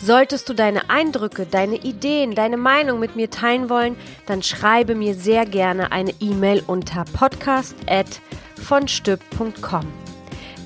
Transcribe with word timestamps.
Solltest 0.00 0.48
du 0.48 0.54
deine 0.54 0.88
Eindrücke, 0.90 1.44
deine 1.44 1.74
Ideen, 1.76 2.36
deine 2.36 2.56
Meinung 2.56 3.00
mit 3.00 3.16
mir 3.16 3.30
teilen 3.30 3.68
wollen, 3.68 3.96
dann 4.26 4.42
schreibe 4.42 4.94
mir 4.94 5.14
sehr 5.14 5.44
gerne 5.44 5.92
eine 5.92 6.14
E-Mail 6.20 6.62
unter 6.66 7.04
podcast@vonstück.com. 7.04 9.86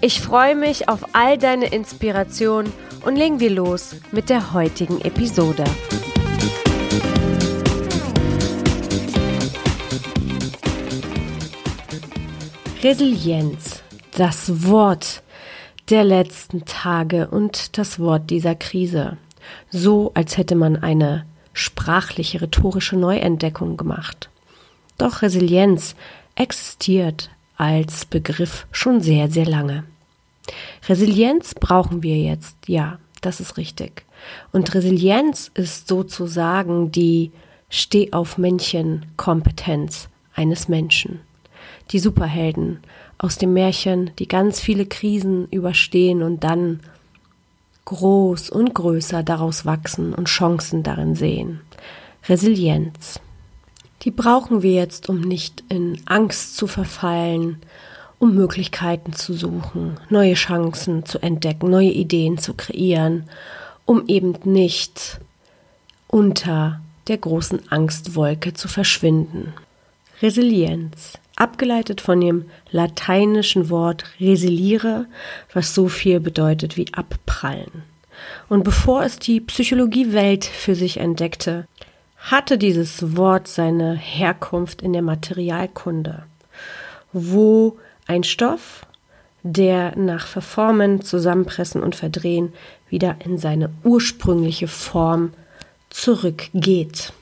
Ich 0.03 0.21
freue 0.21 0.55
mich 0.55 0.89
auf 0.89 1.15
all 1.15 1.39
deine 1.39 1.73
Inspirationen 1.73 2.73
und 3.05 3.17
legen 3.17 3.41
wir 3.41 3.51
los 3.51 3.97
mit 4.11 4.29
der 4.29 4.53
heutigen 4.53 5.01
Episode. 5.01 5.65
Resilienz, 12.83 13.83
das 14.17 14.69
Wort 14.69 15.23
der 15.93 16.03
letzten 16.05 16.65
Tage 16.65 17.29
und 17.29 17.77
das 17.77 18.01
Wort 18.01 18.31
dieser 18.31 18.55
Krise. 18.55 19.19
So, 19.69 20.11
als 20.15 20.39
hätte 20.39 20.55
man 20.55 20.77
eine 20.77 21.27
sprachliche, 21.53 22.41
rhetorische 22.41 22.97
Neuentdeckung 22.97 23.77
gemacht. 23.77 24.31
Doch 24.97 25.21
Resilienz 25.21 25.95
existiert 26.35 27.29
als 27.59 28.07
Begriff 28.07 28.67
schon 28.73 29.03
sehr, 29.03 29.31
sehr 29.31 29.45
lange. 29.45 29.85
Resilienz 30.89 31.55
brauchen 31.55 32.03
wir 32.03 32.17
jetzt, 32.17 32.57
ja, 32.67 32.99
das 33.21 33.41
ist 33.41 33.59
richtig. 33.59 34.07
Und 34.51 34.73
Resilienz 34.73 35.51
ist 35.53 35.89
sozusagen 35.89 36.91
die 36.91 37.33
Stehaufmännchen-Kompetenz 37.69 40.09
eines 40.35 40.69
Menschen. 40.69 41.21
Die 41.91 41.99
Superhelden, 41.99 42.81
aus 43.19 43.39
dem 43.39 43.53
Märchen, 43.53 44.11
die 44.19 44.29
ganz 44.29 44.61
viele 44.61 44.87
Krisen 44.87 45.47
überstehen 45.51 46.23
und 46.23 46.45
dann 46.45 46.81
groß 47.85 48.51
und 48.51 48.75
größer 48.75 49.23
daraus 49.23 49.67
wachsen 49.67 50.15
und 50.15 50.29
Chancen 50.29 50.83
darin 50.83 51.15
sehen. 51.15 51.61
Resilienz. 52.29 53.21
Die 54.03 54.11
brauchen 54.11 54.63
wir 54.63 54.73
jetzt, 54.73 55.09
um 55.09 55.21
nicht 55.21 55.63
in 55.69 56.01
Angst 56.07 56.57
zu 56.57 56.67
verfallen, 56.67 57.61
um 58.19 58.35
Möglichkeiten 58.35 59.13
zu 59.13 59.35
suchen, 59.35 59.99
neue 60.09 60.35
Chancen 60.35 61.05
zu 61.05 61.21
entdecken, 61.21 61.71
neue 61.71 61.91
Ideen 61.91 62.39
zu 62.39 62.55
kreieren, 62.55 63.29
um 63.85 64.05
eben 64.07 64.35
nicht 64.45 65.21
unter 66.07 66.81
der 67.09 67.19
großen 67.19 67.71
Angstwolke 67.71 68.55
zu 68.55 68.69
verschwinden. 68.69 69.55
Resilienz 70.21 71.19
abgeleitet 71.37 72.01
von 72.01 72.21
dem 72.21 72.51
lateinischen 72.71 73.71
Wort 73.71 74.05
resiliere, 74.21 75.07
was 75.53 75.75
so 75.75 75.89
viel 75.89 76.21
bedeutet 76.21 76.77
wie 76.77 76.93
abprallen. 76.93 77.83
Und 78.49 78.65
bevor 78.65 79.03
es 79.03 79.19
die 79.19 79.41
Psychologiewelt 79.41 80.45
für 80.45 80.75
sich 80.75 80.99
entdeckte, 80.99 81.67
hatte 82.19 82.57
dieses 82.57 83.17
Wort 83.17 83.49
seine 83.49 83.95
Herkunft 83.95 84.81
in 84.83 84.93
der 84.93 85.03
Materialkunde, 85.03 86.23
wo 87.13 87.79
ein 88.07 88.23
Stoff, 88.23 88.87
der 89.43 89.97
nach 89.97 90.27
Verformen, 90.27 91.03
Zusammenpressen 91.03 91.83
und 91.83 91.97
Verdrehen 91.97 92.53
wieder 92.89 93.17
in 93.25 93.39
seine 93.39 93.71
ursprüngliche 93.83 94.69
Form 94.69 95.33
zurückgeht. 95.91 97.13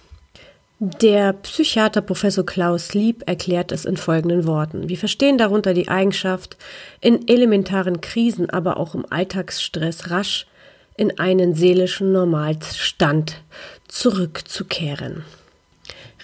Der 0.83 1.35
Psychiater 1.35 2.01
Professor 2.01 2.47
Klaus 2.47 2.95
Lieb 2.95 3.23
erklärt 3.27 3.71
es 3.71 3.85
in 3.85 3.99
folgenden 3.99 4.47
Worten. 4.47 4.89
Wir 4.89 4.97
verstehen 4.97 5.37
darunter 5.37 5.75
die 5.75 5.89
Eigenschaft, 5.89 6.57
in 7.03 7.29
elementaren 7.29 8.01
Krisen, 8.01 8.49
aber 8.49 8.79
auch 8.79 8.95
im 8.95 9.05
Alltagsstress 9.11 10.11
rasch 10.11 10.47
in 10.97 11.19
einen 11.19 11.55
seelischen 11.55 12.13
Normalstand 12.13 13.43
zurückzukehren. 13.89 15.23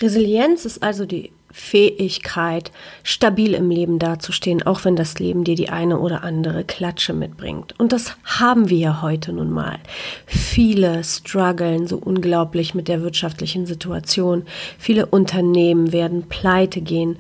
Resilienz 0.00 0.64
ist 0.64 0.82
also 0.82 1.04
die 1.04 1.32
Fähigkeit, 1.58 2.70
stabil 3.02 3.54
im 3.54 3.70
Leben 3.70 3.98
dazustehen, 3.98 4.62
auch 4.62 4.84
wenn 4.84 4.94
das 4.94 5.18
Leben 5.18 5.42
dir 5.42 5.54
die 5.54 5.70
eine 5.70 5.98
oder 5.98 6.22
andere 6.22 6.64
Klatsche 6.64 7.14
mitbringt. 7.14 7.74
Und 7.80 7.94
das 7.94 8.14
haben 8.24 8.68
wir 8.68 8.76
ja 8.76 9.00
heute 9.00 9.32
nun 9.32 9.50
mal. 9.50 9.78
Viele 10.26 11.02
strugglen 11.02 11.86
so 11.86 11.96
unglaublich 11.96 12.74
mit 12.74 12.88
der 12.88 13.00
wirtschaftlichen 13.00 13.64
Situation. 13.64 14.44
Viele 14.78 15.06
Unternehmen 15.06 15.92
werden 15.92 16.28
pleite 16.28 16.82
gehen 16.82 17.16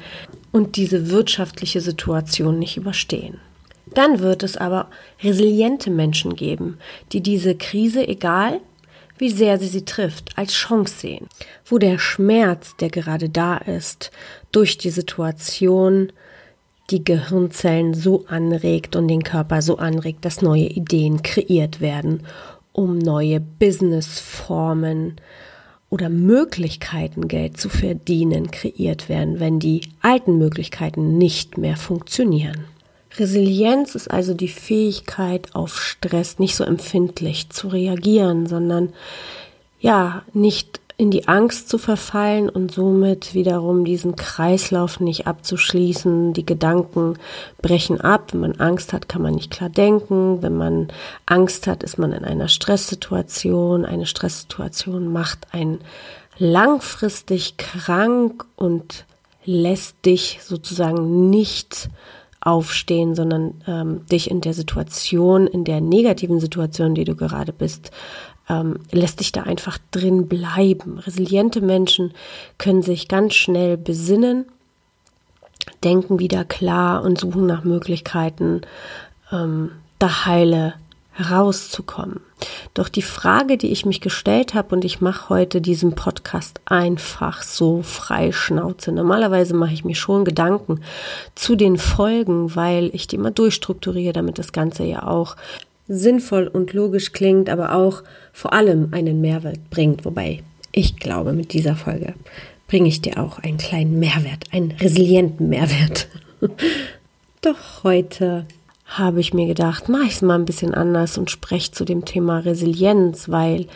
und 0.52 0.76
diese 0.76 1.10
wirtschaftliche 1.10 1.80
Situation 1.80 2.58
nicht 2.58 2.76
überstehen. 2.76 3.40
Dann 3.94 4.20
wird 4.20 4.42
es 4.42 4.58
aber 4.58 4.88
resiliente 5.22 5.90
Menschen 5.90 6.36
geben, 6.36 6.76
die 7.12 7.22
diese 7.22 7.54
Krise, 7.54 8.06
egal 8.06 8.60
wie 9.18 9.30
sehr 9.30 9.58
sie 9.58 9.68
sie 9.68 9.84
trifft, 9.84 10.36
als 10.36 10.52
Chance 10.52 10.94
sehen, 10.98 11.28
wo 11.64 11.78
der 11.78 11.98
Schmerz, 11.98 12.76
der 12.76 12.90
gerade 12.90 13.28
da 13.28 13.56
ist, 13.56 14.10
durch 14.52 14.78
die 14.78 14.90
Situation 14.90 16.12
die 16.90 17.04
Gehirnzellen 17.04 17.94
so 17.94 18.24
anregt 18.28 18.94
und 18.94 19.08
den 19.08 19.24
Körper 19.24 19.60
so 19.62 19.78
anregt, 19.78 20.24
dass 20.24 20.42
neue 20.42 20.66
Ideen 20.66 21.22
kreiert 21.22 21.80
werden, 21.80 22.22
um 22.72 22.98
neue 22.98 23.40
Businessformen 23.40 25.16
oder 25.88 26.08
Möglichkeiten, 26.08 27.28
Geld 27.28 27.58
zu 27.58 27.68
verdienen, 27.68 28.50
kreiert 28.50 29.08
werden, 29.08 29.40
wenn 29.40 29.58
die 29.58 29.88
alten 30.00 30.38
Möglichkeiten 30.38 31.18
nicht 31.18 31.58
mehr 31.58 31.76
funktionieren. 31.76 32.66
Resilienz 33.18 33.94
ist 33.94 34.10
also 34.10 34.34
die 34.34 34.48
Fähigkeit, 34.48 35.54
auf 35.54 35.80
Stress 35.80 36.38
nicht 36.38 36.56
so 36.56 36.64
empfindlich 36.64 37.50
zu 37.50 37.68
reagieren, 37.68 38.46
sondern 38.46 38.92
ja, 39.80 40.22
nicht 40.32 40.80
in 40.98 41.10
die 41.10 41.28
Angst 41.28 41.68
zu 41.68 41.76
verfallen 41.76 42.48
und 42.48 42.72
somit 42.72 43.34
wiederum 43.34 43.84
diesen 43.84 44.16
Kreislauf 44.16 44.98
nicht 44.98 45.26
abzuschließen. 45.26 46.32
Die 46.32 46.46
Gedanken 46.46 47.18
brechen 47.60 48.00
ab. 48.00 48.32
Wenn 48.32 48.40
man 48.40 48.60
Angst 48.60 48.94
hat, 48.94 49.08
kann 49.08 49.20
man 49.20 49.34
nicht 49.34 49.50
klar 49.50 49.68
denken. 49.68 50.40
Wenn 50.40 50.56
man 50.56 50.88
Angst 51.26 51.66
hat, 51.66 51.82
ist 51.82 51.98
man 51.98 52.12
in 52.12 52.24
einer 52.24 52.48
Stresssituation. 52.48 53.84
Eine 53.84 54.06
Stresssituation 54.06 55.12
macht 55.12 55.52
einen 55.52 55.80
langfristig 56.38 57.58
krank 57.58 58.46
und 58.56 59.04
lässt 59.44 60.04
dich 60.06 60.40
sozusagen 60.42 61.28
nicht 61.28 61.90
aufstehen, 62.46 63.14
sondern 63.14 63.54
ähm, 63.66 64.06
dich 64.06 64.30
in 64.30 64.40
der 64.40 64.54
Situation, 64.54 65.46
in 65.46 65.64
der 65.64 65.80
negativen 65.80 66.40
Situation, 66.40 66.94
die 66.94 67.04
du 67.04 67.16
gerade 67.16 67.52
bist, 67.52 67.90
ähm, 68.48 68.78
lässt 68.92 69.20
dich 69.20 69.32
da 69.32 69.42
einfach 69.42 69.78
drin 69.90 70.28
bleiben. 70.28 70.98
Resiliente 70.98 71.60
Menschen 71.60 72.12
können 72.58 72.82
sich 72.82 73.08
ganz 73.08 73.34
schnell 73.34 73.76
besinnen, 73.76 74.46
denken 75.82 76.20
wieder 76.20 76.44
klar 76.44 77.02
und 77.02 77.18
suchen 77.18 77.46
nach 77.46 77.64
Möglichkeiten, 77.64 78.60
ähm, 79.32 79.72
da 79.98 80.26
heile 80.26 80.74
herauszukommen. 81.16 82.20
Doch 82.74 82.88
die 82.88 83.02
Frage, 83.02 83.56
die 83.56 83.72
ich 83.72 83.86
mich 83.86 84.00
gestellt 84.00 84.54
habe, 84.54 84.74
und 84.74 84.84
ich 84.84 85.00
mache 85.00 85.30
heute 85.30 85.60
diesen 85.60 85.94
Podcast 85.94 86.60
einfach 86.66 87.42
so 87.42 87.82
frei 87.82 88.32
Schnauze. 88.32 88.92
Normalerweise 88.92 89.54
mache 89.54 89.72
ich 89.72 89.84
mir 89.84 89.94
schon 89.94 90.24
Gedanken 90.24 90.82
zu 91.34 91.56
den 91.56 91.78
Folgen, 91.78 92.54
weil 92.54 92.90
ich 92.92 93.06
die 93.06 93.16
immer 93.16 93.30
durchstrukturiere, 93.30 94.12
damit 94.12 94.38
das 94.38 94.52
Ganze 94.52 94.84
ja 94.84 95.06
auch 95.06 95.36
sinnvoll 95.88 96.48
und 96.48 96.72
logisch 96.72 97.12
klingt, 97.12 97.48
aber 97.48 97.74
auch 97.74 98.02
vor 98.32 98.52
allem 98.52 98.88
einen 98.92 99.20
Mehrwert 99.20 99.70
bringt. 99.70 100.04
Wobei 100.04 100.42
ich 100.72 100.96
glaube, 100.96 101.32
mit 101.32 101.52
dieser 101.52 101.76
Folge 101.76 102.14
bringe 102.68 102.88
ich 102.88 103.00
dir 103.00 103.22
auch 103.22 103.38
einen 103.38 103.58
kleinen 103.58 103.98
Mehrwert, 103.98 104.44
einen 104.52 104.72
resilienten 104.72 105.48
Mehrwert. 105.48 106.08
Doch 107.40 107.84
heute 107.84 108.44
habe 108.86 109.20
ich 109.20 109.34
mir 109.34 109.46
gedacht, 109.46 109.88
mache 109.88 110.04
ich 110.04 110.14
es 110.14 110.22
mal 110.22 110.36
ein 110.36 110.44
bisschen 110.44 110.74
anders 110.74 111.18
und 111.18 111.30
spreche 111.30 111.72
zu 111.72 111.84
dem 111.84 112.04
Thema 112.04 112.38
Resilienz, 112.38 113.28
weil 113.28 113.66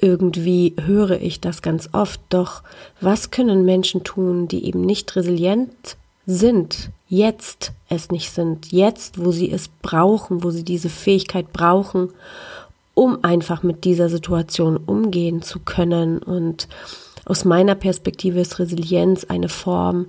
irgendwie 0.00 0.74
höre 0.80 1.20
ich 1.20 1.40
das 1.40 1.62
ganz 1.62 1.88
oft. 1.92 2.20
Doch 2.28 2.62
was 3.00 3.30
können 3.30 3.64
Menschen 3.64 4.04
tun, 4.04 4.48
die 4.48 4.64
eben 4.66 4.82
nicht 4.82 5.16
resilient 5.16 5.96
sind, 6.26 6.90
jetzt 7.08 7.72
es 7.88 8.10
nicht 8.10 8.30
sind, 8.30 8.70
jetzt, 8.70 9.22
wo 9.24 9.32
sie 9.32 9.50
es 9.50 9.68
brauchen, 9.82 10.44
wo 10.44 10.50
sie 10.50 10.64
diese 10.64 10.88
Fähigkeit 10.88 11.52
brauchen, 11.52 12.10
um 12.94 13.24
einfach 13.24 13.62
mit 13.62 13.84
dieser 13.84 14.08
Situation 14.08 14.76
umgehen 14.76 15.42
zu 15.42 15.58
können 15.58 16.18
und 16.18 16.68
Aus 17.24 17.44
meiner 17.44 17.76
Perspektive 17.76 18.40
ist 18.40 18.58
Resilienz 18.58 19.24
eine 19.24 19.48
Form, 19.48 20.06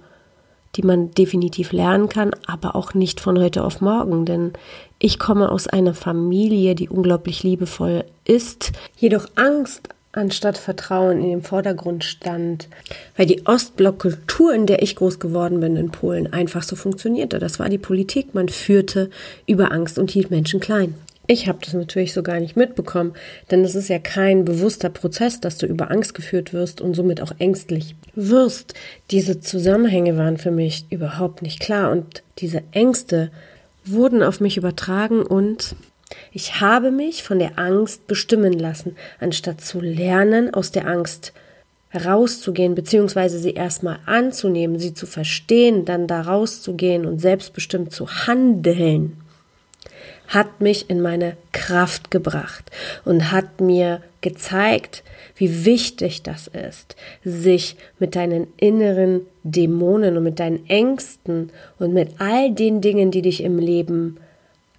die 0.76 0.84
man 0.84 1.12
definitiv 1.12 1.72
lernen 1.72 2.10
kann, 2.10 2.32
aber 2.48 2.76
auch 2.76 2.94
nicht 2.94 3.20
von 3.20 3.38
heute 3.40 3.64
auf 3.64 3.82
morgen, 3.82 4.26
denn 4.26 4.54
ich 5.00 5.20
komme 5.20 5.52
aus 5.52 5.68
einer 5.68 5.94
Familie, 5.94 6.76
die 6.76 6.90
unglaublich 6.90 7.44
liebevoll 7.44 8.06
ist, 8.26 8.72
jedoch 8.98 9.28
Angst 9.36 9.90
anstatt 10.14 10.58
Vertrauen 10.58 11.22
in 11.22 11.30
den 11.30 11.42
Vordergrund 11.42 12.04
stand, 12.04 12.68
weil 13.16 13.26
die 13.26 13.46
Ostblockkultur, 13.46 14.54
in 14.54 14.66
der 14.66 14.82
ich 14.82 14.96
groß 14.96 15.20
geworden 15.20 15.60
bin 15.60 15.78
in 15.78 15.92
Polen, 15.92 16.32
einfach 16.32 16.64
so 16.64 16.76
funktionierte. 16.76 17.40
Das 17.40 17.60
war 17.60 17.70
die 17.70 17.78
Politik. 17.78 18.34
Man 18.34 18.50
führte 18.50 19.10
über 19.48 19.72
Angst 19.72 19.98
und 19.98 20.12
hielt 20.12 20.32
Menschen 20.32 20.60
klein. 20.60 20.96
Ich 21.28 21.48
habe 21.48 21.60
das 21.64 21.74
natürlich 21.74 22.14
so 22.14 22.24
gar 22.24 22.40
nicht 22.40 22.58
mitbekommen, 22.58 23.14
denn 23.52 23.64
es 23.64 23.76
ist 23.76 23.90
ja 23.90 24.00
kein 24.00 24.44
bewusster 24.44 24.90
Prozess, 24.90 25.40
dass 25.40 25.58
du 25.58 25.66
über 25.66 25.92
Angst 25.92 26.14
geführt 26.14 26.52
wirst 26.52 26.82
und 26.82 26.96
somit 26.96 27.22
auch 27.22 27.32
ängstlich 27.38 27.96
wirst. 28.16 28.74
Diese 29.12 29.40
Zusammenhänge 29.40 30.18
waren 30.18 30.38
für 30.38 30.52
mich 30.52 30.86
überhaupt 30.90 31.42
nicht 31.42 31.60
klar 31.60 31.92
und 31.92 32.24
diese 32.40 32.64
Ängste 32.72 33.32
wurden 33.86 34.24
auf 34.24 34.40
mich 34.40 34.58
übertragen 34.58 35.22
und 35.22 35.76
ich 36.32 36.60
habe 36.60 36.92
mich 36.92 37.24
von 37.24 37.40
der 37.40 37.58
Angst 37.58 38.08
bestimmen 38.08 38.54
lassen, 38.54 38.96
anstatt 39.20 39.62
zu 39.62 39.80
lernen, 39.80 40.54
aus 40.54 40.72
der 40.72 40.88
Angst 40.88 41.34
herauszugehen, 41.90 42.74
beziehungsweise 42.74 43.38
sie 43.38 43.54
erstmal 43.54 44.00
anzunehmen, 44.06 44.80
sie 44.80 44.94
zu 44.94 45.06
verstehen, 45.06 45.86
dann 45.86 46.08
da 46.08 46.22
rauszugehen 46.22 47.06
und 47.06 47.20
selbstbestimmt 47.20 47.92
zu 47.92 48.08
handeln, 48.28 49.18
hat 50.32 50.62
mich 50.62 50.90
in 50.90 51.02
meine 51.02 51.36
Kraft 51.52 52.10
gebracht 52.10 52.72
und 53.04 53.32
hat 53.32 53.60
mir 53.60 54.02
gezeigt, 54.22 55.04
wie 55.36 55.66
wichtig 55.66 56.24
das 56.24 56.48
ist, 56.48 56.96
sich 57.24 57.76
mit 58.00 58.16
deinen 58.16 58.48
inneren 58.58 59.22
Dämonen 59.44 60.16
und 60.16 60.24
mit 60.24 60.40
deinen 60.40 60.68
Ängsten 60.70 61.52
und 61.80 61.94
mit 61.94 62.10
all 62.20 62.52
den 62.54 62.80
Dingen, 62.80 63.12
die 63.12 63.22
dich 63.22 63.44
im 63.44 63.60
Leben 63.60 64.18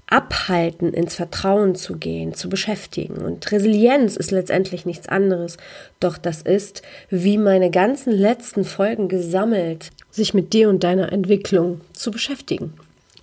abhalten, 0.06 0.92
ins 0.92 1.14
Vertrauen 1.14 1.74
zu 1.74 1.96
gehen, 1.96 2.34
zu 2.34 2.48
beschäftigen. 2.48 3.16
Und 3.18 3.50
Resilienz 3.52 4.16
ist 4.16 4.30
letztendlich 4.30 4.86
nichts 4.86 5.08
anderes, 5.08 5.58
doch 6.00 6.16
das 6.16 6.42
ist, 6.42 6.82
wie 7.10 7.38
meine 7.38 7.70
ganzen 7.70 8.12
letzten 8.12 8.64
Folgen 8.64 9.08
gesammelt, 9.08 9.90
sich 10.10 10.32
mit 10.32 10.52
dir 10.52 10.68
und 10.70 10.84
deiner 10.84 11.12
Entwicklung 11.12 11.80
zu 11.92 12.10
beschäftigen. 12.10 12.74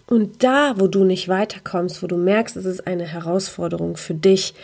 Und 0.10 0.44
da, 0.44 0.74
wo 0.78 0.88
du 0.88 1.04
nicht 1.04 1.28
weiterkommst, 1.28 2.02
wo 2.02 2.08
du 2.08 2.18
merkst, 2.18 2.58
es 2.58 2.66
ist 2.66 2.88
eine 2.88 3.06
Herausforderung 3.06 3.96
für 3.96 4.16
dich, 4.16 4.56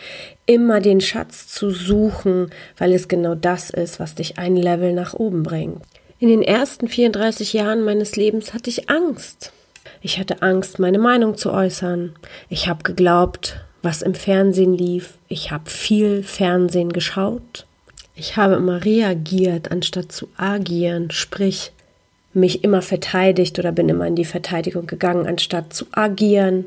immer 0.44 0.80
den 0.80 1.00
Schatz 1.00 1.46
zu 1.46 1.70
suchen, 1.70 2.50
weil 2.78 2.92
es 2.92 3.06
genau 3.06 3.36
das 3.36 3.70
ist, 3.70 4.00
was 4.00 4.16
dich 4.16 4.38
ein 4.38 4.56
Level 4.56 4.92
nach 4.92 5.14
oben 5.14 5.44
bringt. 5.44 5.82
In 6.18 6.28
den 6.30 6.42
ersten 6.42 6.88
34 6.88 7.52
Jahren 7.52 7.84
meines 7.84 8.16
Lebens 8.16 8.54
hatte 8.54 8.70
ich 8.70 8.90
Angst. 8.90 9.52
Ich 10.00 10.18
hatte 10.18 10.42
Angst, 10.42 10.80
meine 10.80 10.98
Meinung 10.98 11.36
zu 11.36 11.52
äußern. 11.52 12.16
Ich 12.48 12.66
habe 12.66 12.82
geglaubt, 12.82 13.64
was 13.82 14.02
im 14.02 14.16
Fernsehen 14.16 14.74
lief. 14.74 15.16
Ich 15.28 15.52
habe 15.52 15.70
viel 15.70 16.24
Fernsehen 16.24 16.92
geschaut. 16.92 17.66
Ich 18.16 18.36
habe 18.36 18.54
immer 18.54 18.84
reagiert, 18.84 19.70
anstatt 19.70 20.10
zu 20.10 20.26
agieren, 20.36 21.12
sprich 21.12 21.70
mich 22.36 22.62
immer 22.62 22.82
verteidigt 22.82 23.58
oder 23.58 23.72
bin 23.72 23.88
immer 23.88 24.06
in 24.06 24.14
die 24.14 24.24
Verteidigung 24.24 24.86
gegangen, 24.86 25.26
anstatt 25.26 25.72
zu 25.72 25.86
agieren 25.92 26.66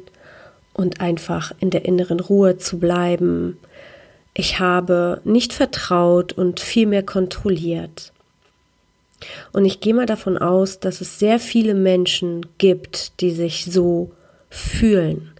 und 0.74 1.02
einfach 1.02 1.54
in 1.60 1.70
der 1.70 1.86
inneren 1.86 2.20
Ruhe 2.20 2.58
zu 2.58 2.80
bleiben. 2.80 3.58
Ich 4.34 4.60
habe 4.60 5.22
nicht 5.24 5.54
vertraut 5.54 6.34
und 6.34 6.60
viel 6.60 6.88
mehr 6.88 7.04
kontrolliert. 7.04 8.12
Und 9.52 9.66
ich 9.66 9.80
gehe 9.82 9.94
mal 9.94 10.06
davon 10.06 10.38
aus, 10.38 10.80
dass 10.80 11.02
es 11.02 11.20
sehr 11.20 11.40
viele 11.40 11.74
Menschen 11.74 12.46
gibt, 12.58 13.20
die 13.22 13.32
sich 13.32 13.66
so 13.66 14.12
fühlen, 14.50 15.32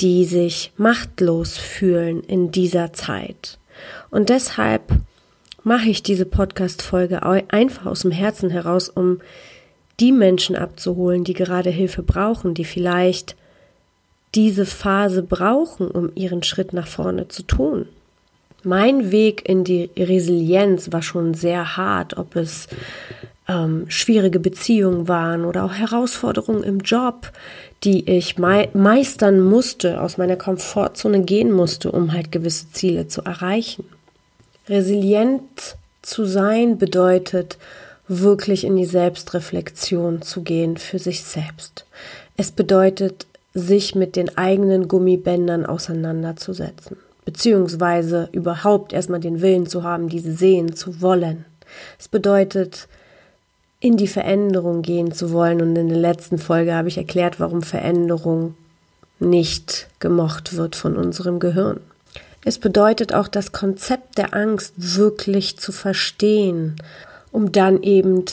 die 0.00 0.24
sich 0.24 0.72
machtlos 0.76 1.56
fühlen 1.56 2.22
in 2.24 2.50
dieser 2.50 2.92
Zeit. 2.92 3.58
Und 4.10 4.28
deshalb 4.28 4.82
mache 5.62 5.88
ich 5.88 6.02
diese 6.02 6.26
Podcast-Folge 6.26 7.22
einfach 7.22 7.86
aus 7.86 8.00
dem 8.00 8.10
Herzen 8.10 8.50
heraus, 8.50 8.88
um 8.88 9.20
die 10.00 10.12
Menschen 10.12 10.56
abzuholen, 10.56 11.24
die 11.24 11.34
gerade 11.34 11.70
Hilfe 11.70 12.02
brauchen, 12.02 12.54
die 12.54 12.64
vielleicht 12.64 13.36
diese 14.34 14.66
Phase 14.66 15.22
brauchen, 15.22 15.88
um 15.90 16.10
ihren 16.14 16.42
Schritt 16.42 16.72
nach 16.72 16.86
vorne 16.86 17.28
zu 17.28 17.42
tun. 17.42 17.86
Mein 18.64 19.10
Weg 19.10 19.48
in 19.48 19.64
die 19.64 19.90
Resilienz 19.96 20.92
war 20.92 21.02
schon 21.02 21.34
sehr 21.34 21.76
hart, 21.76 22.16
ob 22.16 22.36
es 22.36 22.68
ähm, 23.48 23.86
schwierige 23.88 24.38
Beziehungen 24.38 25.08
waren 25.08 25.44
oder 25.44 25.64
auch 25.64 25.74
Herausforderungen 25.74 26.62
im 26.62 26.78
Job, 26.78 27.32
die 27.84 28.08
ich 28.08 28.38
mei 28.38 28.68
meistern 28.72 29.40
musste, 29.40 30.00
aus 30.00 30.16
meiner 30.16 30.36
Komfortzone 30.36 31.22
gehen 31.22 31.50
musste, 31.50 31.90
um 31.90 32.12
halt 32.12 32.30
gewisse 32.30 32.70
Ziele 32.70 33.08
zu 33.08 33.22
erreichen. 33.22 33.84
Resilient 34.68 35.76
zu 36.02 36.24
sein 36.24 36.78
bedeutet, 36.78 37.58
wirklich 38.20 38.64
in 38.64 38.76
die 38.76 38.86
Selbstreflexion 38.86 40.22
zu 40.22 40.42
gehen 40.42 40.76
für 40.76 40.98
sich 40.98 41.22
selbst. 41.22 41.86
Es 42.36 42.50
bedeutet, 42.50 43.26
sich 43.54 43.94
mit 43.94 44.16
den 44.16 44.36
eigenen 44.36 44.88
Gummibändern 44.88 45.66
auseinanderzusetzen 45.66 46.96
beziehungsweise 47.24 48.28
überhaupt 48.32 48.92
erstmal 48.92 49.20
den 49.20 49.40
Willen 49.40 49.66
zu 49.66 49.82
haben, 49.82 50.08
diese 50.08 50.32
sehen 50.32 50.74
zu 50.74 51.00
wollen. 51.00 51.44
Es 51.98 52.08
bedeutet, 52.08 52.88
in 53.80 53.96
die 53.96 54.08
Veränderung 54.08 54.82
gehen 54.82 55.12
zu 55.12 55.32
wollen. 55.32 55.60
Und 55.60 55.76
in 55.76 55.88
der 55.88 55.98
letzten 55.98 56.38
Folge 56.38 56.74
habe 56.74 56.88
ich 56.88 56.98
erklärt, 56.98 57.40
warum 57.40 57.62
Veränderung 57.62 58.54
nicht 59.18 59.88
gemocht 59.98 60.56
wird 60.56 60.76
von 60.76 60.96
unserem 60.96 61.40
Gehirn. 61.40 61.80
Es 62.44 62.58
bedeutet 62.58 63.14
auch 63.14 63.28
das 63.28 63.52
Konzept 63.52 64.18
der 64.18 64.34
Angst 64.34 64.74
wirklich 64.76 65.58
zu 65.58 65.70
verstehen, 65.70 66.76
um 67.32 67.50
dann 67.50 67.82
eben 67.82 68.24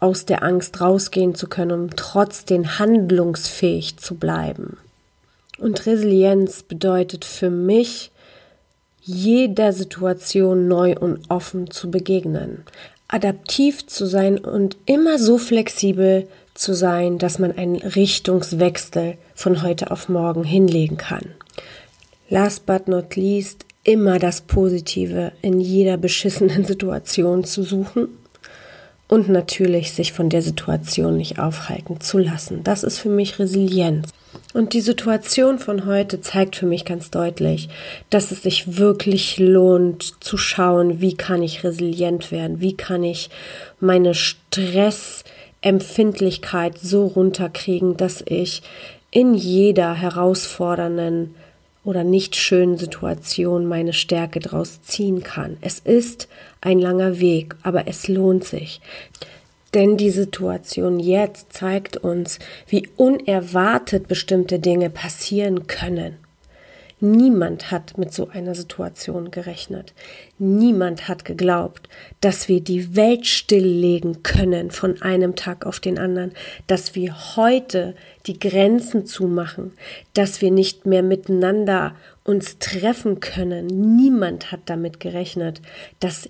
aus 0.00 0.24
der 0.24 0.42
Angst 0.42 0.80
rausgehen 0.80 1.34
zu 1.34 1.48
können, 1.48 1.72
um 1.72 1.90
trotzdem 1.96 2.78
handlungsfähig 2.78 3.96
zu 3.98 4.14
bleiben. 4.14 4.78
Und 5.58 5.86
Resilienz 5.86 6.62
bedeutet 6.62 7.24
für 7.24 7.50
mich, 7.50 8.10
jeder 9.00 9.72
Situation 9.72 10.66
neu 10.66 10.94
und 10.98 11.30
offen 11.30 11.70
zu 11.70 11.90
begegnen, 11.90 12.64
adaptiv 13.08 13.86
zu 13.86 14.06
sein 14.06 14.38
und 14.38 14.78
immer 14.86 15.18
so 15.18 15.36
flexibel 15.36 16.26
zu 16.54 16.74
sein, 16.74 17.18
dass 17.18 17.38
man 17.38 17.52
einen 17.52 17.76
Richtungswechsel 17.76 19.16
von 19.34 19.62
heute 19.62 19.90
auf 19.90 20.08
morgen 20.08 20.44
hinlegen 20.44 20.96
kann. 20.96 21.26
Last 22.30 22.64
but 22.64 22.88
not 22.88 23.16
least, 23.16 23.66
immer 23.82 24.18
das 24.18 24.40
Positive 24.40 25.32
in 25.42 25.60
jeder 25.60 25.98
beschissenen 25.98 26.64
Situation 26.66 27.44
zu 27.44 27.62
suchen 27.62 28.08
und 29.08 29.28
natürlich 29.28 29.92
sich 29.92 30.12
von 30.12 30.30
der 30.30 30.42
Situation 30.42 31.16
nicht 31.16 31.38
aufhalten 31.38 32.00
zu 32.00 32.18
lassen. 32.18 32.64
Das 32.64 32.82
ist 32.82 32.98
für 32.98 33.10
mich 33.10 33.38
Resilienz. 33.38 34.10
Und 34.52 34.72
die 34.72 34.80
Situation 34.80 35.58
von 35.58 35.86
heute 35.86 36.20
zeigt 36.20 36.56
für 36.56 36.66
mich 36.66 36.84
ganz 36.84 37.10
deutlich, 37.10 37.68
dass 38.10 38.32
es 38.32 38.42
sich 38.42 38.78
wirklich 38.78 39.38
lohnt 39.38 40.22
zu 40.22 40.36
schauen, 40.36 41.00
wie 41.00 41.14
kann 41.14 41.42
ich 41.42 41.64
resilient 41.64 42.30
werden, 42.32 42.60
wie 42.60 42.76
kann 42.76 43.04
ich 43.04 43.30
meine 43.80 44.14
Stressempfindlichkeit 44.14 46.78
so 46.78 47.06
runterkriegen, 47.06 47.96
dass 47.96 48.22
ich 48.26 48.62
in 49.10 49.32
jeder 49.34 49.94
herausfordernden 49.94 51.34
oder 51.84 52.02
nicht 52.02 52.34
schönen 52.34 52.78
Situation 52.78 53.66
meine 53.66 53.92
Stärke 53.92 54.40
draus 54.40 54.82
ziehen 54.82 55.22
kann. 55.22 55.58
Es 55.60 55.78
ist 55.78 56.28
ein 56.60 56.78
langer 56.78 57.20
Weg, 57.20 57.54
aber 57.62 57.86
es 57.86 58.08
lohnt 58.08 58.44
sich. 58.44 58.80
Denn 59.74 59.96
die 59.96 60.10
Situation 60.10 61.00
jetzt 61.00 61.52
zeigt 61.52 61.96
uns, 61.96 62.38
wie 62.68 62.88
unerwartet 62.96 64.08
bestimmte 64.08 64.58
Dinge 64.58 64.88
passieren 64.88 65.66
können. 65.66 66.16
Niemand 67.04 67.70
hat 67.70 67.98
mit 67.98 68.14
so 68.14 68.28
einer 68.28 68.54
Situation 68.54 69.30
gerechnet. 69.30 69.92
Niemand 70.38 71.06
hat 71.06 71.26
geglaubt, 71.26 71.90
dass 72.22 72.48
wir 72.48 72.62
die 72.62 72.96
Welt 72.96 73.26
stilllegen 73.26 74.22
können 74.22 74.70
von 74.70 75.02
einem 75.02 75.36
Tag 75.36 75.66
auf 75.66 75.80
den 75.80 75.98
anderen, 75.98 76.32
dass 76.66 76.94
wir 76.94 77.36
heute 77.36 77.94
die 78.24 78.38
Grenzen 78.38 79.04
zumachen, 79.04 79.72
dass 80.14 80.40
wir 80.40 80.50
nicht 80.50 80.86
mehr 80.86 81.02
miteinander 81.02 81.94
uns 82.24 82.58
treffen 82.58 83.20
können. 83.20 83.66
Niemand 83.66 84.50
hat 84.50 84.60
damit 84.64 84.98
gerechnet, 84.98 85.60
dass 86.00 86.26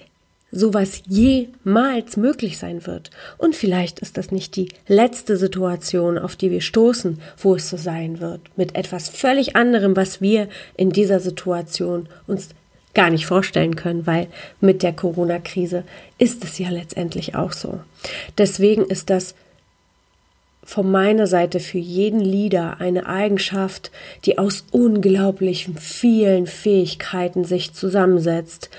sowas 0.54 1.02
jemals 1.06 2.16
möglich 2.16 2.58
sein 2.58 2.87
wird. 2.87 3.11
Und 3.38 3.56
vielleicht 3.56 3.99
ist 3.99 4.16
das 4.16 4.30
nicht 4.30 4.56
die 4.56 4.68
letzte 4.87 5.37
Situation, 5.37 6.16
auf 6.16 6.37
die 6.37 6.50
wir 6.50 6.61
stoßen, 6.61 7.20
wo 7.38 7.56
es 7.56 7.68
so 7.68 7.76
sein 7.76 8.20
wird, 8.20 8.40
mit 8.56 8.76
etwas 8.76 9.08
völlig 9.08 9.56
anderem, 9.56 9.96
was 9.96 10.20
wir 10.20 10.49
in 10.76 10.90
dieser 10.90 11.20
Situation 11.20 12.08
uns 12.26 12.50
gar 12.94 13.11
nicht 13.11 13.26
vorstellen 13.26 13.75
können, 13.75 14.06
weil 14.06 14.28
mit 14.61 14.84
der 14.84 14.92
Corona-Krise 14.92 15.82
ist 16.18 16.44
es 16.44 16.58
ja 16.58 16.68
letztendlich 16.70 17.34
auch 17.34 17.52
so. 17.52 17.80
Deswegen 18.38 18.84
ist 18.84 19.11
das 19.11 19.34
von 20.62 20.90
meiner 20.90 21.26
Seite 21.26 21.61
für 21.61 21.78
jeden 21.78 22.20
Leader 22.20 22.80
eine 22.80 23.06
Eigenschaft, 23.06 23.90
die 24.25 24.38
aus 24.38 24.64
unglaublich 24.70 25.68
vielen 25.78 26.46
Fähigkeiten 26.46 27.44
sich 27.44 27.75
zusammensetzt 27.75 28.70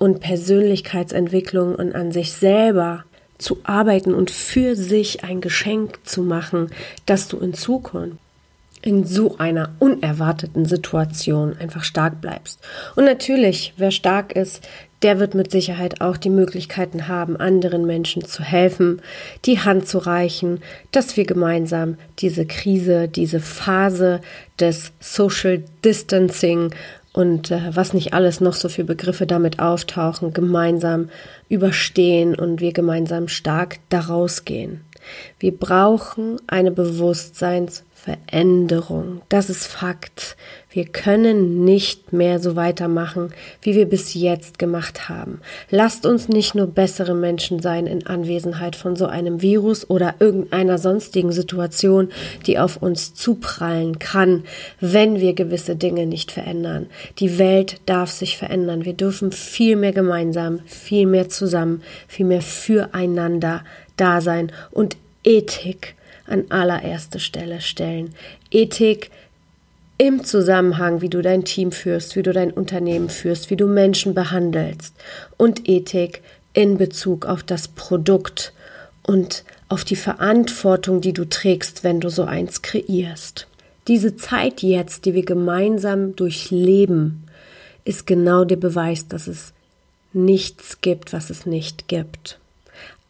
und 0.00 0.20
Persönlichkeitsentwicklung 0.20 1.74
und 1.74 1.94
an 1.94 2.10
sich 2.10 2.32
selber 2.32 3.04
zu 3.36 3.58
arbeiten 3.64 4.14
und 4.14 4.30
für 4.30 4.74
sich 4.74 5.24
ein 5.24 5.42
Geschenk 5.42 5.98
zu 6.04 6.22
machen, 6.22 6.70
dass 7.04 7.28
du 7.28 7.38
in 7.38 7.52
Zukunft 7.52 8.16
in 8.82 9.04
so 9.04 9.36
einer 9.36 9.74
unerwarteten 9.78 10.64
Situation 10.64 11.54
einfach 11.60 11.84
stark 11.84 12.22
bleibst. 12.22 12.60
Und 12.96 13.04
natürlich, 13.04 13.74
wer 13.76 13.90
stark 13.90 14.32
ist, 14.32 14.66
der 15.02 15.20
wird 15.20 15.34
mit 15.34 15.50
Sicherheit 15.50 16.00
auch 16.00 16.16
die 16.16 16.30
Möglichkeiten 16.30 17.06
haben, 17.06 17.36
anderen 17.36 17.86
Menschen 17.86 18.24
zu 18.24 18.42
helfen, 18.42 19.02
die 19.44 19.58
Hand 19.58 19.86
zu 19.86 19.98
reichen, 19.98 20.62
dass 20.92 21.18
wir 21.18 21.24
gemeinsam 21.24 21.98
diese 22.20 22.46
Krise, 22.46 23.06
diese 23.06 23.40
Phase 23.40 24.22
des 24.58 24.92
Social 24.98 25.62
Distancing 25.84 26.70
und 27.12 27.50
äh, 27.50 27.74
was 27.74 27.92
nicht 27.92 28.14
alles 28.14 28.40
noch 28.40 28.54
so 28.54 28.68
für 28.68 28.84
Begriffe 28.84 29.26
damit 29.26 29.58
auftauchen, 29.58 30.32
gemeinsam 30.32 31.08
überstehen 31.48 32.34
und 32.34 32.60
wir 32.60 32.72
gemeinsam 32.72 33.28
stark 33.28 33.78
daraus 33.88 34.44
gehen. 34.44 34.84
Wir 35.38 35.56
brauchen 35.56 36.40
eine 36.46 36.70
Bewusstseins 36.70 37.84
Veränderung. 38.00 39.20
Das 39.28 39.50
ist 39.50 39.66
Fakt. 39.66 40.38
Wir 40.70 40.86
können 40.86 41.64
nicht 41.64 42.14
mehr 42.14 42.38
so 42.38 42.56
weitermachen, 42.56 43.34
wie 43.60 43.74
wir 43.74 43.86
bis 43.86 44.14
jetzt 44.14 44.58
gemacht 44.58 45.10
haben. 45.10 45.40
Lasst 45.68 46.06
uns 46.06 46.28
nicht 46.28 46.54
nur 46.54 46.68
bessere 46.68 47.14
Menschen 47.14 47.60
sein 47.60 47.86
in 47.86 48.06
Anwesenheit 48.06 48.74
von 48.74 48.96
so 48.96 49.04
einem 49.04 49.42
Virus 49.42 49.90
oder 49.90 50.14
irgendeiner 50.18 50.78
sonstigen 50.78 51.32
Situation, 51.32 52.08
die 52.46 52.58
auf 52.58 52.78
uns 52.78 53.12
zuprallen 53.12 53.98
kann, 53.98 54.44
wenn 54.80 55.20
wir 55.20 55.34
gewisse 55.34 55.76
Dinge 55.76 56.06
nicht 56.06 56.32
verändern. 56.32 56.86
Die 57.18 57.38
Welt 57.38 57.82
darf 57.84 58.10
sich 58.10 58.38
verändern. 58.38 58.86
Wir 58.86 58.94
dürfen 58.94 59.30
viel 59.32 59.76
mehr 59.76 59.92
gemeinsam, 59.92 60.60
viel 60.64 61.06
mehr 61.06 61.28
zusammen, 61.28 61.82
viel 62.08 62.26
mehr 62.26 62.42
füreinander 62.42 63.62
da 64.00 64.20
sein 64.20 64.52
und 64.70 64.96
Ethik 65.24 65.94
an 66.26 66.44
allererste 66.48 67.20
Stelle 67.20 67.60
stellen. 67.60 68.14
Ethik 68.50 69.10
im 69.98 70.24
Zusammenhang, 70.24 71.02
wie 71.02 71.10
du 71.10 71.20
dein 71.20 71.44
Team 71.44 71.72
führst, 71.72 72.16
wie 72.16 72.22
du 72.22 72.32
dein 72.32 72.50
Unternehmen 72.50 73.10
führst, 73.10 73.50
wie 73.50 73.56
du 73.56 73.66
Menschen 73.66 74.14
behandelst 74.14 74.94
und 75.36 75.68
Ethik 75.68 76.22
in 76.54 76.78
Bezug 76.78 77.26
auf 77.26 77.42
das 77.42 77.68
Produkt 77.68 78.52
und 79.02 79.44
auf 79.68 79.84
die 79.84 79.96
Verantwortung, 79.96 81.00
die 81.00 81.12
du 81.12 81.28
trägst, 81.28 81.84
wenn 81.84 82.00
du 82.00 82.08
so 82.08 82.24
eins 82.24 82.62
kreierst. 82.62 83.46
Diese 83.88 84.16
Zeit 84.16 84.62
jetzt, 84.62 85.04
die 85.04 85.14
wir 85.14 85.24
gemeinsam 85.24 86.16
durchleben, 86.16 87.24
ist 87.84 88.06
genau 88.06 88.44
der 88.44 88.56
Beweis, 88.56 89.08
dass 89.08 89.26
es 89.26 89.52
nichts 90.12 90.80
gibt, 90.80 91.12
was 91.12 91.30
es 91.30 91.46
nicht 91.46 91.88
gibt. 91.88 92.38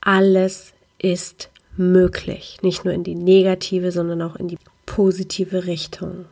Alles 0.01 0.73
ist 1.03 1.51
möglich. 1.77 2.59
Nicht 2.63 2.85
nur 2.85 2.95
in 2.95 3.05
die 3.05 3.15
negative, 3.15 3.93
sondern 3.93 4.23
auch 4.23 4.37
in 4.37 4.49
die 4.49 4.59
positive 4.87 5.67
Richtung. 5.67 6.27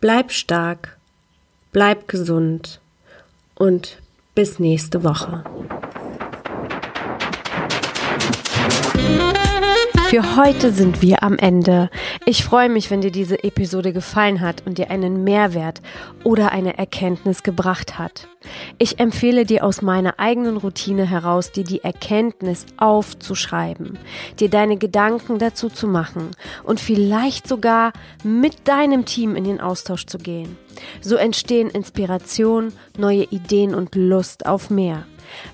Bleib 0.00 0.32
stark, 0.32 0.96
bleib 1.72 2.08
gesund 2.08 2.80
und 3.54 3.98
bis 4.34 4.58
nächste 4.58 5.04
Woche. 5.04 5.44
Für 10.08 10.36
heute 10.36 10.72
sind 10.72 11.00
wir 11.00 11.22
am 11.22 11.38
Ende. 11.38 11.88
Ich 12.24 12.44
freue 12.44 12.68
mich, 12.68 12.88
wenn 12.92 13.00
dir 13.00 13.10
diese 13.10 13.42
Episode 13.42 13.92
gefallen 13.92 14.40
hat 14.40 14.64
und 14.64 14.78
dir 14.78 14.90
einen 14.92 15.24
Mehrwert 15.24 15.82
oder 16.22 16.52
eine 16.52 16.78
Erkenntnis 16.78 17.42
gebracht 17.42 17.98
hat. 17.98 18.28
Ich 18.78 19.00
empfehle 19.00 19.44
dir 19.44 19.64
aus 19.64 19.82
meiner 19.82 20.20
eigenen 20.20 20.56
Routine 20.56 21.04
heraus, 21.04 21.50
dir 21.50 21.64
die 21.64 21.82
Erkenntnis 21.82 22.66
aufzuschreiben, 22.76 23.98
dir 24.38 24.48
deine 24.48 24.76
Gedanken 24.76 25.40
dazu 25.40 25.68
zu 25.68 25.88
machen 25.88 26.30
und 26.62 26.78
vielleicht 26.78 27.48
sogar 27.48 27.92
mit 28.22 28.68
deinem 28.68 29.04
Team 29.04 29.34
in 29.34 29.42
den 29.42 29.60
Austausch 29.60 30.06
zu 30.06 30.18
gehen. 30.18 30.56
So 31.00 31.16
entstehen 31.16 31.70
Inspiration, 31.70 32.72
neue 32.96 33.24
Ideen 33.24 33.74
und 33.74 33.94
Lust 33.94 34.46
auf 34.46 34.70
mehr. 34.70 35.06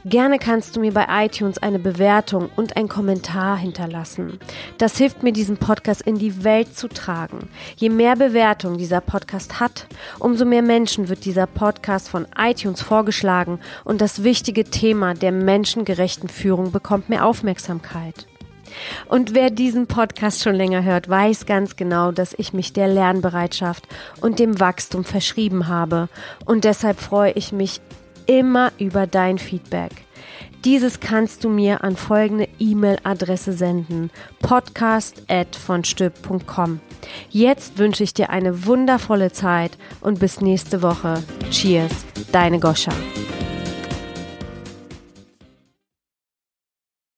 Gerne 0.04 0.38
kannst 0.38 0.76
du 0.76 0.80
mir 0.80 0.92
bei 0.92 1.06
iTunes 1.25 1.58
eine 1.58 1.78
Bewertung 1.78 2.50
und 2.56 2.76
ein 2.76 2.88
Kommentar 2.88 3.56
hinterlassen. 3.56 4.38
Das 4.78 4.96
hilft 4.96 5.22
mir, 5.22 5.32
diesen 5.32 5.56
Podcast 5.56 6.02
in 6.02 6.18
die 6.18 6.44
Welt 6.44 6.76
zu 6.76 6.88
tragen. 6.88 7.48
Je 7.76 7.90
mehr 7.90 8.16
Bewertung 8.16 8.78
dieser 8.78 9.00
Podcast 9.00 9.60
hat, 9.60 9.87
umso 10.18 10.44
mehr 10.44 10.62
Menschen 10.62 11.08
wird 11.08 11.25
dieser 11.25 11.46
Podcast 11.46 12.08
von 12.08 12.26
iTunes 12.37 12.82
vorgeschlagen 12.82 13.60
und 13.84 14.00
das 14.00 14.25
wichtige 14.25 14.64
Thema 14.64 15.14
der 15.14 15.32
menschengerechten 15.32 16.28
Führung 16.28 16.72
bekommt 16.72 17.08
mehr 17.08 17.26
Aufmerksamkeit. 17.26 18.26
Und 19.08 19.35
wer 19.35 19.50
diesen 19.50 19.87
Podcast 19.87 20.42
schon 20.42 20.54
länger 20.54 20.82
hört, 20.82 21.08
weiß 21.08 21.47
ganz 21.47 21.76
genau, 21.76 22.12
dass 22.12 22.35
ich 22.37 22.52
mich 22.52 22.73
der 22.73 22.88
Lernbereitschaft 22.88 23.87
und 24.20 24.38
dem 24.38 24.61
Wachstum 24.61 25.04
verschrieben 25.04 25.68
habe. 25.68 26.08
Und 26.44 26.64
deshalb 26.64 27.00
freue 27.00 27.32
ich 27.32 27.52
mich 27.52 27.80
immer 28.26 28.73
über 28.78 29.06
dein 29.06 29.38
Feedback. 29.38 29.92
Dieses 30.64 31.00
kannst 31.00 31.44
du 31.44 31.49
mir 31.49 31.85
an 31.85 31.97
folgende 31.97 32.49
E-Mail-Adresse 32.58 33.52
senden: 33.52 34.11
podcast@vonstüb.com. 34.42 36.80
Jetzt 37.30 37.78
wünsche 37.78 38.02
ich 38.02 38.12
dir 38.12 38.30
eine 38.30 38.66
wundervolle 38.66 39.30
Zeit 39.32 39.78
und 40.00 40.18
bis 40.18 40.40
nächste 40.40 40.82
Woche. 40.82 41.23
Cheers, 41.50 41.92
deine 42.32 42.58
Goscha. 42.58 42.90